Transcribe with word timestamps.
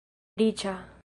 riĉa 0.41 0.75